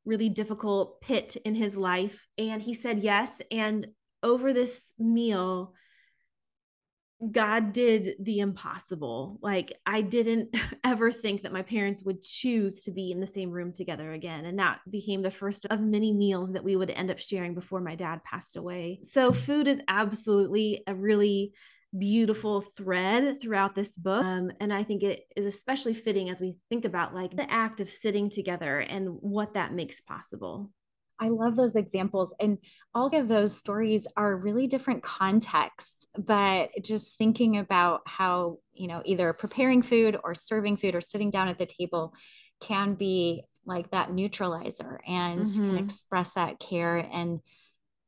[0.04, 2.26] really difficult pit in his life.
[2.38, 3.40] And he said yes.
[3.50, 3.88] And
[4.22, 5.74] over this meal,
[7.30, 9.38] God did the impossible.
[9.42, 10.54] Like, I didn't
[10.84, 14.44] ever think that my parents would choose to be in the same room together again.
[14.44, 17.80] And that became the first of many meals that we would end up sharing before
[17.80, 19.00] my dad passed away.
[19.02, 21.52] So, food is absolutely a really
[21.96, 24.24] beautiful thread throughout this book.
[24.24, 27.80] Um, and I think it is especially fitting as we think about like the act
[27.80, 30.70] of sitting together and what that makes possible.
[31.18, 32.34] I love those examples.
[32.40, 32.58] And
[32.94, 39.02] all of those stories are really different contexts, but just thinking about how, you know,
[39.04, 42.12] either preparing food or serving food or sitting down at the table
[42.60, 45.68] can be like that neutralizer and mm-hmm.
[45.68, 47.40] can express that care and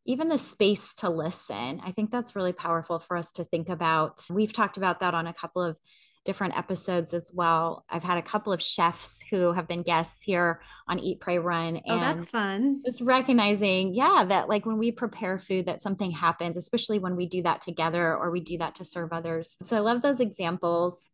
[0.07, 1.81] even the space to listen.
[1.83, 4.21] I think that's really powerful for us to think about.
[4.31, 5.79] We've talked about that on a couple of
[6.25, 7.85] different episodes as well.
[7.89, 11.77] I've had a couple of chefs who have been guests here on Eat, Pray, Run.
[11.77, 12.83] And oh, that's fun.
[12.85, 17.27] Just recognizing, yeah, that like when we prepare food, that something happens, especially when we
[17.27, 19.57] do that together or we do that to serve others.
[19.63, 21.11] So I love those examples.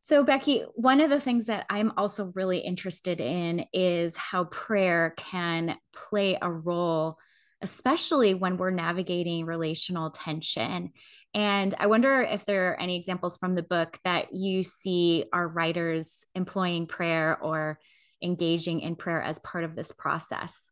[0.00, 5.12] So, Becky, one of the things that I'm also really interested in is how prayer
[5.18, 7.18] can play a role,
[7.60, 10.92] especially when we're navigating relational tension.
[11.34, 15.46] And I wonder if there are any examples from the book that you see our
[15.46, 17.78] writers employing prayer or
[18.22, 20.70] engaging in prayer as part of this process.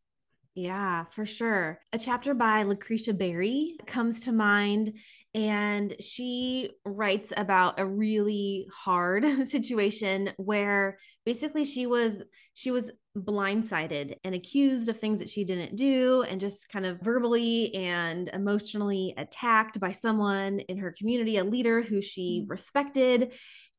[0.57, 1.81] Yeah, for sure.
[1.93, 4.95] A chapter by Lucretia Berry comes to mind,
[5.35, 12.23] and she writes about a really hard situation where basically she was
[12.55, 17.01] she was blindsided and accused of things that she didn't do and just kind of
[17.01, 22.51] verbally and emotionally attacked by someone in her community, a leader who she mm.
[22.51, 23.33] respected.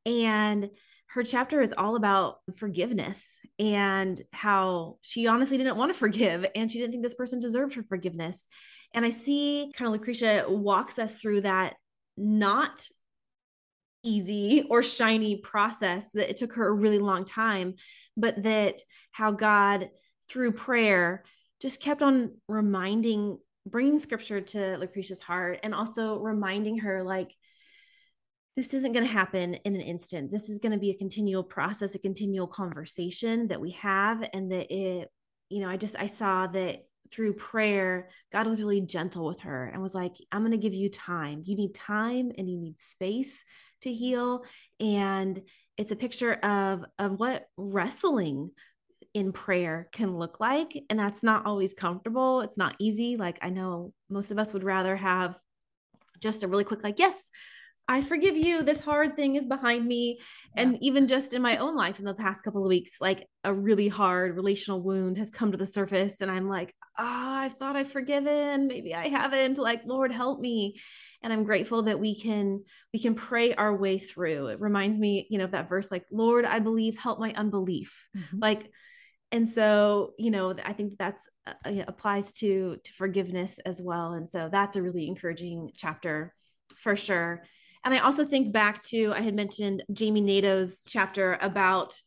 [0.05, 0.69] And
[1.09, 6.69] her chapter is all about forgiveness and how she honestly didn't want to forgive and
[6.69, 8.45] she didn't think this person deserved her forgiveness.
[8.93, 11.75] And I see kind of Lucretia walks us through that
[12.17, 12.87] not
[14.07, 17.75] easy or shiny process that it took her a really long time,
[18.15, 18.79] but that
[19.11, 19.89] how God,
[20.29, 21.23] through prayer,
[21.61, 27.33] just kept on reminding, bringing scripture to Lucretia's heart and also reminding her, like,
[28.55, 30.31] this isn't going to happen in an instant.
[30.31, 34.27] This is going to be a continual process, a continual conversation that we have.
[34.33, 35.09] And that it,
[35.49, 39.67] you know, I just, I saw that through prayer, God was really gentle with her
[39.67, 41.43] and was like, I'm going to give you time.
[41.45, 43.43] You need time and you need space
[43.87, 44.43] to heal.
[44.79, 45.41] And
[45.77, 48.51] it's a picture of, of what wrestling
[49.13, 50.77] in prayer can look like.
[50.89, 52.41] And that's not always comfortable.
[52.41, 53.17] It's not easy.
[53.17, 55.35] Like I know most of us would rather have
[56.19, 57.29] just a really quick, like, yes,
[57.89, 58.63] I forgive you.
[58.63, 60.19] This hard thing is behind me.
[60.55, 60.63] Yeah.
[60.63, 63.53] And even just in my own life in the past couple of weeks, like a
[63.53, 66.19] really hard relational wound has come to the surface.
[66.19, 68.67] And I'm like, ah, oh, I thought I've forgiven.
[68.67, 69.57] Maybe I haven't.
[69.57, 70.81] Like, Lord, help me.
[71.23, 74.47] And I'm grateful that we can we can pray our way through.
[74.47, 78.07] It reminds me, you know, of that verse, like, Lord, I believe, help my unbelief.
[78.15, 78.39] Mm-hmm.
[78.39, 78.69] Like,
[79.31, 84.13] and so you know i think that's uh, uh applies to to forgiveness as well
[84.13, 86.33] and so that's a really encouraging chapter
[86.77, 87.43] for sure
[87.87, 91.99] and I also think back to I had mentioned Jami Nato's chapter about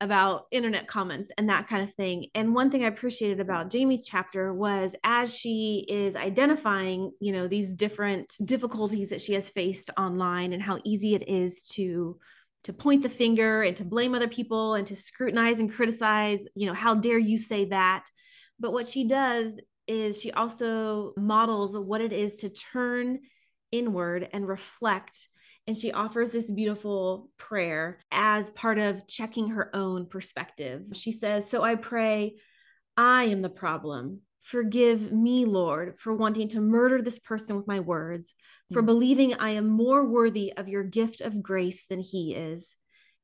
[0.00, 2.28] about internet comments and that kind of thing.
[2.34, 7.46] And one thing I appreciated about Jami's chapter was as she is identifying, you know,
[7.46, 12.18] these different difficulties that she has faced online and how easy it is to
[12.64, 16.66] to point the finger and to blame other people and to scrutinize and criticize, you
[16.66, 18.06] know, how dare you say that?
[18.58, 23.18] But what she does is she also models what it is to turn
[23.74, 25.28] inward and reflect.
[25.66, 30.82] And she offers this beautiful prayer as part of checking her own perspective.
[30.92, 32.36] She says, So I pray,
[32.96, 34.20] I am the problem.
[34.42, 38.34] Forgive me, Lord, for wanting to murder this person with my words,
[38.72, 38.86] for mm.
[38.86, 42.76] believing I am more worthy of your gift of grace than he is.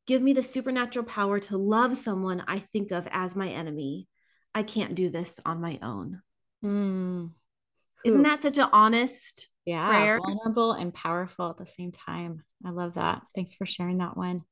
[0.07, 4.09] Give me the supernatural power to love someone I think of as my enemy.
[4.55, 6.23] I can't do this on my own.
[6.65, 7.33] Mm.
[8.05, 10.18] Isn't that such an honest yeah prayer.
[10.18, 12.42] vulnerable and powerful at the same time.
[12.64, 13.23] I love that.
[13.35, 14.42] Thanks for sharing that one.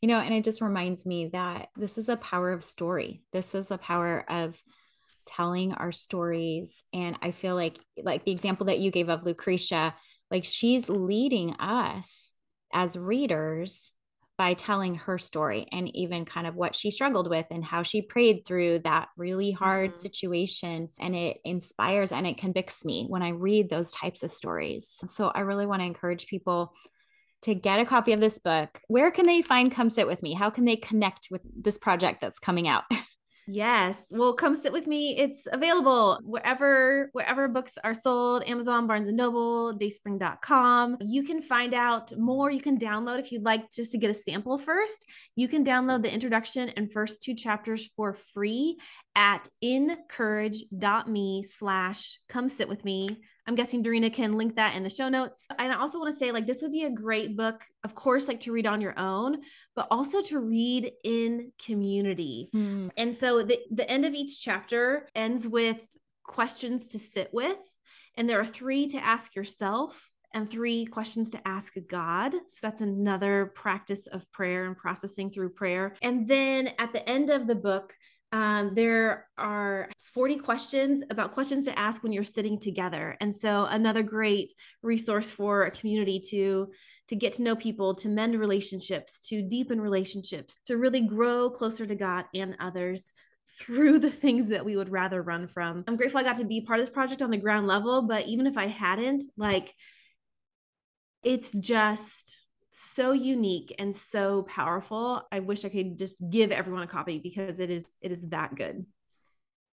[0.00, 3.22] You know and it just reminds me that this is a power of story.
[3.32, 4.60] This is a power of
[5.26, 6.84] telling our stories.
[6.92, 9.94] And i feel like like the example that you gave of lucretia
[10.30, 12.34] like she's leading us
[12.72, 13.92] as readers
[14.36, 18.02] by telling her story and even kind of what she struggled with and how she
[18.02, 20.00] prayed through that really hard mm-hmm.
[20.00, 20.88] situation.
[20.98, 25.02] And it inspires and it convicts me when I read those types of stories.
[25.06, 26.72] So I really want to encourage people
[27.42, 28.80] to get a copy of this book.
[28.88, 30.32] Where can they find Come Sit With Me?
[30.32, 32.84] How can they connect with this project that's coming out?
[33.46, 34.06] Yes.
[34.10, 35.18] Well, come sit with me.
[35.18, 40.96] It's available wherever wherever books are sold, Amazon, Barnes and Noble, dayspring.com.
[41.00, 42.50] You can find out more.
[42.50, 45.04] You can download if you'd like just to get a sample first.
[45.36, 48.78] You can download the introduction and first two chapters for free
[49.14, 53.08] at incourage.me slash come sit with me.
[53.46, 55.46] I'm guessing Dorina can link that in the show notes.
[55.58, 58.26] And I also want to say, like, this would be a great book, of course,
[58.26, 59.42] like to read on your own,
[59.76, 62.48] but also to read in community.
[62.54, 62.90] Mm.
[62.96, 65.78] And so the, the end of each chapter ends with
[66.22, 67.58] questions to sit with.
[68.16, 72.32] And there are three to ask yourself and three questions to ask God.
[72.32, 75.94] So that's another practice of prayer and processing through prayer.
[76.02, 77.94] And then at the end of the book,
[78.32, 83.16] um, there are 40 questions about questions to ask when you're sitting together.
[83.20, 84.52] And so another great
[84.82, 86.68] resource for a community to
[87.08, 91.86] to get to know people, to mend relationships, to deepen relationships, to really grow closer
[91.86, 93.12] to God and others
[93.58, 95.84] through the things that we would rather run from.
[95.86, 98.26] I'm grateful I got to be part of this project on the ground level, but
[98.26, 99.74] even if I hadn't, like
[101.22, 102.36] it's just
[102.94, 105.22] so unique and so powerful.
[105.32, 108.54] I wish I could just give everyone a copy because it is it is that
[108.54, 108.86] good.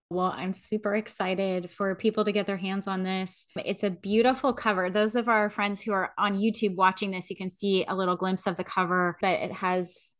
[0.09, 3.47] Well, I'm super excited for people to get their hands on this.
[3.55, 4.89] It's a beautiful cover.
[4.89, 8.17] Those of our friends who are on YouTube watching this, you can see a little
[8.17, 10.11] glimpse of the cover, but it has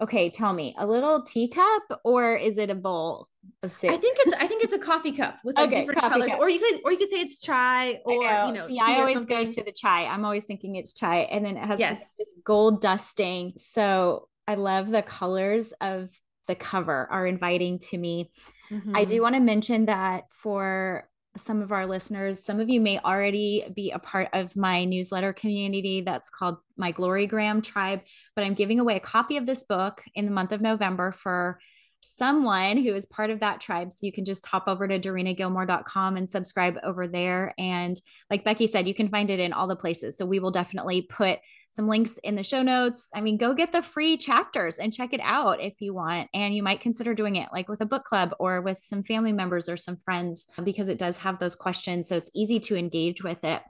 [0.00, 3.28] okay, tell me, a little teacup or is it a bowl
[3.62, 3.90] of soup?
[3.90, 6.30] I think it's I think it's a coffee cup with like okay, different colors.
[6.30, 6.40] Cup.
[6.40, 8.46] Or you could or you could say it's chai or know.
[8.46, 8.66] you know.
[8.66, 10.06] See, I always go to the chai.
[10.06, 11.20] I'm always thinking it's chai.
[11.20, 12.00] And then it has yes.
[12.00, 13.54] this, this gold dusting.
[13.56, 16.10] So I love the colors of
[16.46, 18.30] the cover are inviting to me.
[18.70, 18.96] Mm-hmm.
[18.96, 19.22] I do mm-hmm.
[19.22, 21.07] want to mention that for
[21.38, 25.32] some of our listeners, some of you may already be a part of my newsletter
[25.32, 28.02] community that's called my Glorygram Tribe,
[28.34, 31.58] but I'm giving away a copy of this book in the month of November for
[32.00, 33.92] someone who is part of that tribe.
[33.92, 37.54] So you can just hop over to dorinagilmore.com and subscribe over there.
[37.58, 40.16] And like Becky said, you can find it in all the places.
[40.16, 43.10] So we will definitely put some links in the show notes.
[43.14, 46.28] I mean, go get the free chapters and check it out if you want.
[46.32, 49.32] And you might consider doing it like with a book club or with some family
[49.32, 52.08] members or some friends because it does have those questions.
[52.08, 53.62] So it's easy to engage with it.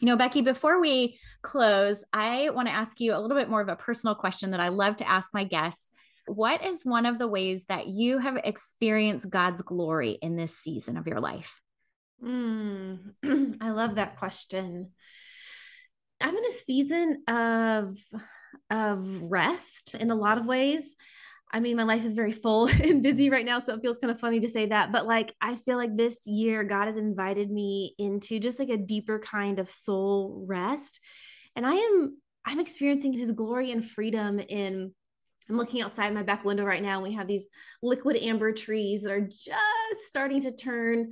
[0.00, 3.60] You know, Becky, before we close, I want to ask you a little bit more
[3.60, 5.92] of a personal question that I love to ask my guests.
[6.26, 10.96] What is one of the ways that you have experienced God's glory in this season
[10.96, 11.60] of your life?
[12.22, 13.14] Mm,
[13.60, 14.90] I love that question.
[16.22, 17.98] I'm in a season of
[18.70, 20.94] of rest in a lot of ways.
[21.54, 24.10] I mean, my life is very full and busy right now, so it feels kind
[24.10, 24.92] of funny to say that.
[24.92, 28.76] But like, I feel like this year, God has invited me into just like a
[28.76, 31.00] deeper kind of soul rest,
[31.56, 34.94] and I am I'm experiencing His glory and freedom in.
[35.50, 36.94] I'm looking outside my back window right now.
[36.94, 37.48] And we have these
[37.82, 41.10] liquid amber trees that are just starting to turn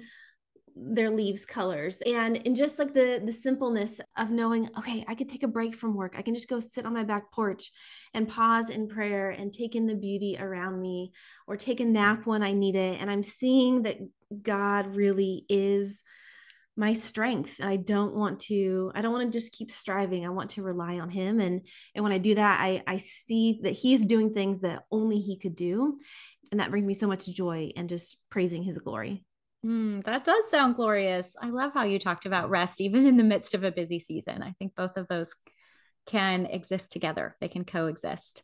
[0.82, 2.02] their leaves colors.
[2.06, 5.74] And and just like the the simpleness of knowing okay i could take a break
[5.74, 6.14] from work.
[6.16, 7.70] I can just go sit on my back porch
[8.14, 11.12] and pause in prayer and take in the beauty around me
[11.46, 13.00] or take a nap when i need it.
[13.00, 13.98] And i'm seeing that
[14.42, 16.02] god really is
[16.76, 17.60] my strength.
[17.60, 20.24] I don't want to i don't want to just keep striving.
[20.24, 21.40] I want to rely on him.
[21.40, 25.18] And and when i do that i i see that he's doing things that only
[25.20, 25.98] he could do.
[26.50, 29.24] And that brings me so much joy and just praising his glory
[29.64, 31.36] Mm, that does sound glorious.
[31.40, 34.42] I love how you talked about rest, even in the midst of a busy season.
[34.42, 35.34] I think both of those
[36.06, 38.42] can exist together, they can coexist.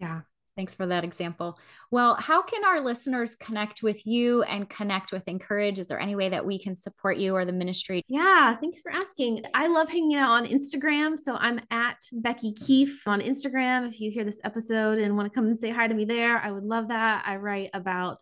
[0.00, 0.20] Yeah.
[0.58, 1.56] Thanks for that example.
[1.92, 5.78] Well, how can our listeners connect with you and connect with Encourage?
[5.78, 8.02] Is there any way that we can support you or the ministry?
[8.08, 9.44] Yeah, thanks for asking.
[9.54, 11.16] I love hanging out on Instagram.
[11.16, 13.86] So I'm at Becky Keife on Instagram.
[13.86, 16.38] If you hear this episode and want to come and say hi to me there,
[16.38, 17.22] I would love that.
[17.24, 18.20] I write about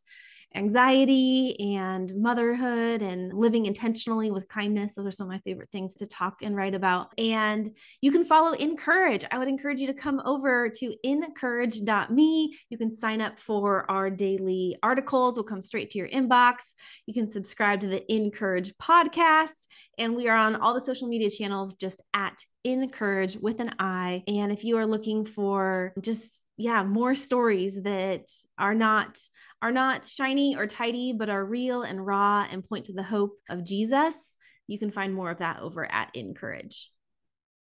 [0.54, 4.94] anxiety and motherhood and living intentionally with kindness.
[4.94, 7.12] Those are some of my favorite things to talk and write about.
[7.18, 7.68] And
[8.00, 9.24] you can follow Encourage.
[9.30, 12.58] I would encourage you to come over to incourage.me.
[12.70, 16.74] You can sign up for our daily articles, will come straight to your inbox.
[17.06, 19.66] You can subscribe to the Encourage podcast.
[19.98, 24.24] And we are on all the social media channels just at Encourage with an I.
[24.26, 28.24] And if you are looking for just yeah, more stories that
[28.58, 29.18] are not
[29.62, 33.38] are not shiny or tidy, but are real and raw and point to the hope
[33.48, 34.34] of Jesus.
[34.66, 36.90] You can find more of that over at Encourage.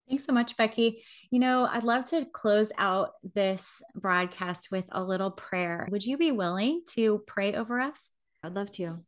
[0.09, 1.03] Thanks so much, Becky.
[1.31, 5.89] You know, I'd love to close out this broadcast with a little prayer.
[5.91, 8.11] Would you be willing to pray over us?
[8.43, 9.05] I'd love to.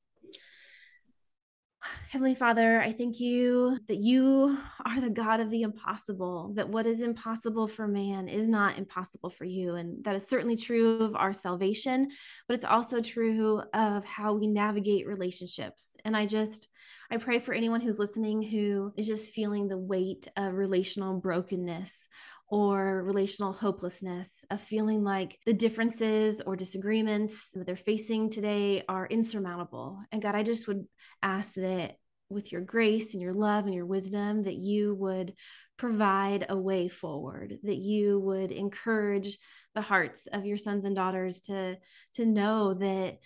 [2.11, 6.87] Heavenly Father, I thank you that you are the God of the impossible, that what
[6.87, 9.75] is impossible for man is not impossible for you.
[9.75, 12.09] And that is certainly true of our salvation,
[12.49, 15.97] but it's also true of how we navigate relationships.
[16.05, 16.69] And I just,
[17.11, 22.09] I pray for anyone who's listening who is just feeling the weight of relational brokenness
[22.49, 29.07] or relational hopelessness, of feeling like the differences or disagreements that they're facing today are
[29.07, 30.01] insurmountable.
[30.13, 30.87] And God, I just would
[31.23, 31.97] ask that
[32.29, 35.35] with your grace and your love and your wisdom, that you would
[35.77, 39.39] provide a way forward, that you would encourage
[39.75, 41.77] the hearts of your sons and daughters to,
[42.15, 43.19] to know that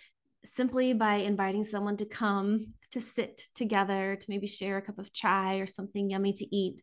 [0.43, 5.13] simply by inviting someone to come to sit together to maybe share a cup of
[5.13, 6.81] chai or something yummy to eat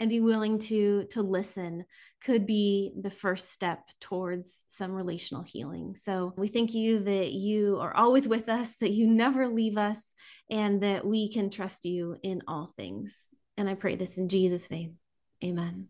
[0.00, 1.84] and be willing to to listen
[2.24, 5.94] could be the first step towards some relational healing.
[5.94, 10.12] So we thank you that you are always with us, that you never leave us,
[10.50, 13.28] and that we can trust you in all things.
[13.56, 14.96] And I pray this in Jesus' name.
[15.44, 15.88] Amen.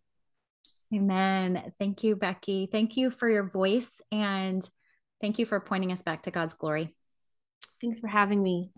[0.94, 1.72] Amen.
[1.78, 2.68] Thank you, Becky.
[2.70, 4.68] Thank you for your voice and
[5.20, 6.94] thank you for pointing us back to God's glory.
[7.80, 8.70] Thanks for having me.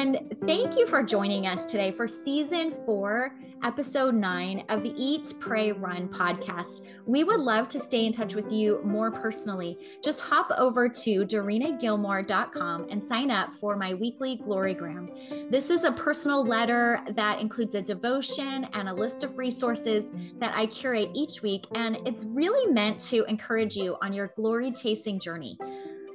[0.00, 5.34] Friend, thank you for joining us today for season four, episode nine of the Eat,
[5.38, 6.86] Pray, Run podcast.
[7.04, 9.76] We would love to stay in touch with you more personally.
[10.02, 15.50] Just hop over to DorinaGilmore.com and sign up for my weekly Glorygram.
[15.50, 20.56] This is a personal letter that includes a devotion and a list of resources that
[20.56, 25.20] I curate each week, and it's really meant to encourage you on your glory chasing
[25.20, 25.58] journey.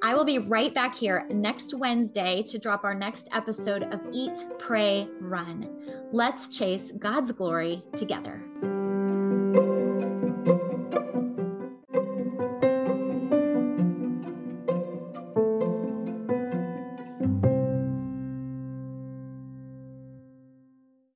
[0.05, 4.37] I will be right back here next Wednesday to drop our next episode of Eat,
[4.59, 5.67] Pray, Run.
[6.11, 8.39] Let's chase God's glory together.